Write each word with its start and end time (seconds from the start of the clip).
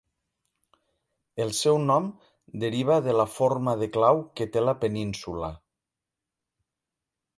El 1.43 1.51
seu 1.57 1.77
nom 1.83 2.07
deriva 2.63 2.97
de 3.09 3.15
la 3.17 3.27
forma 3.35 3.77
de 3.83 3.91
clau 3.99 4.25
que 4.41 4.49
té 4.57 4.65
la 4.65 4.75
península. 4.87 5.53